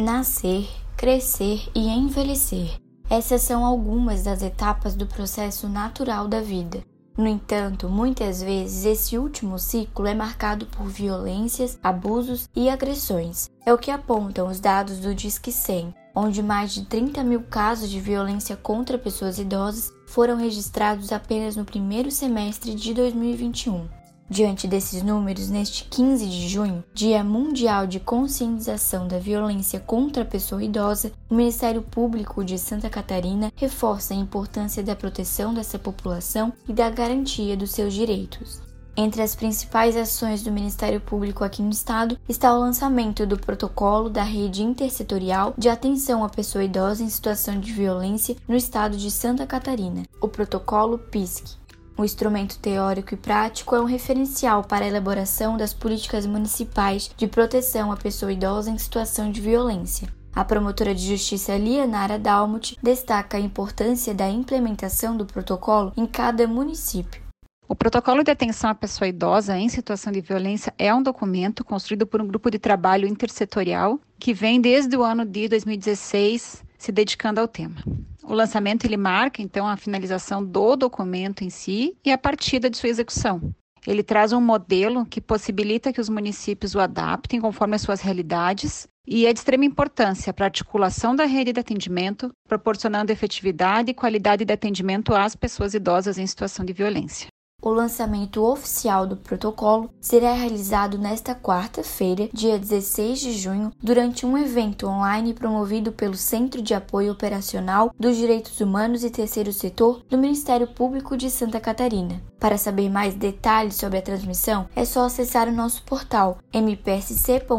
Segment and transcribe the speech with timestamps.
[0.00, 2.80] Nascer, crescer e envelhecer.
[3.10, 6.82] Essas são algumas das etapas do processo natural da vida.
[7.18, 13.50] No entanto, muitas vezes esse último ciclo é marcado por violências, abusos e agressões.
[13.66, 17.90] É o que apontam os dados do Disque 100, onde mais de 30 mil casos
[17.90, 23.99] de violência contra pessoas idosas foram registrados apenas no primeiro semestre de 2021.
[24.30, 30.26] Diante desses números, neste 15 de junho, Dia Mundial de Conscientização da Violência contra a
[30.26, 36.52] Pessoa Idosa, o Ministério Público de Santa Catarina reforça a importância da proteção dessa população
[36.68, 38.62] e da garantia dos seus direitos.
[38.96, 44.08] Entre as principais ações do Ministério Público aqui no estado está o lançamento do protocolo
[44.08, 49.10] da Rede Intersetorial de Atenção à Pessoa Idosa em Situação de Violência no estado de
[49.10, 51.59] Santa Catarina, o protocolo PISC.
[52.00, 57.28] O instrumento teórico e prático é um referencial para a elaboração das políticas municipais de
[57.28, 60.08] proteção à pessoa idosa em situação de violência.
[60.34, 66.48] A promotora de justiça Lianara Dalmut destaca a importância da implementação do protocolo em cada
[66.48, 67.20] município.
[67.68, 72.06] O protocolo de atenção à pessoa idosa em situação de violência é um documento construído
[72.06, 77.40] por um grupo de trabalho intersetorial que vem desde o ano de 2016 se dedicando
[77.40, 77.76] ao tema.
[78.24, 82.76] O lançamento ele marca então a finalização do documento em si e a partida de
[82.76, 83.54] sua execução.
[83.86, 88.88] Ele traz um modelo que possibilita que os municípios o adaptem conforme as suas realidades
[89.06, 93.94] e é de extrema importância para a articulação da rede de atendimento, proporcionando efetividade e
[93.94, 97.28] qualidade de atendimento às pessoas idosas em situação de violência.
[97.62, 104.38] O lançamento oficial do protocolo será realizado nesta quarta-feira, dia 16 de junho, durante um
[104.38, 110.16] evento online promovido pelo Centro de Apoio Operacional dos Direitos Humanos e Terceiro Setor do
[110.16, 112.22] Ministério Público de Santa Catarina.
[112.38, 117.50] Para saber mais detalhes sobre a transmissão, é só acessar o nosso portal mpsc.mp.br.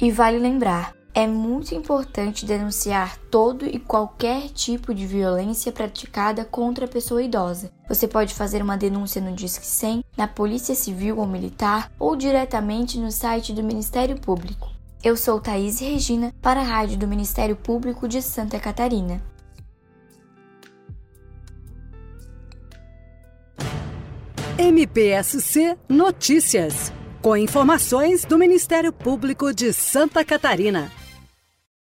[0.00, 6.84] E vale lembrar, é muito importante denunciar todo e qualquer tipo de violência praticada contra
[6.84, 7.72] a pessoa idosa.
[7.88, 12.98] Você pode fazer uma denúncia no Disque 100, na Polícia Civil ou Militar ou diretamente
[12.98, 14.70] no site do Ministério Público.
[15.02, 19.20] Eu sou Thaís Regina para a Rádio do Ministério Público de Santa Catarina.
[24.58, 26.92] MPSC Notícias,
[27.22, 30.99] com informações do Ministério Público de Santa Catarina.